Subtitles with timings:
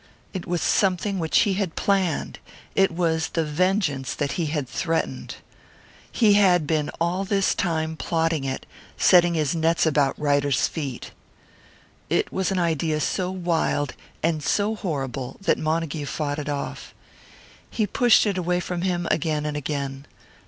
[0.33, 2.39] It was something which he had planned!
[2.73, 5.35] It was the vengeance that he had threatened!
[6.11, 8.65] He had been all this time plotting it,
[8.97, 11.11] setting his nets about Ryder's feet!
[12.09, 13.93] It was an idea so wild
[14.23, 16.95] and so horrible that Montague fought it off.
[17.69, 20.07] He pushed it away from him, again and again.